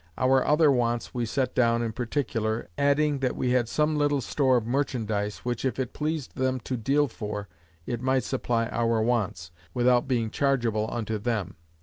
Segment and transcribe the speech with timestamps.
[0.17, 4.57] Our other wants we set down in particular; adding, That we had some little store
[4.57, 7.47] of merchandise, which if it pleased them to deal for,
[7.85, 11.53] it might supply our wants, without being chargeable unto them.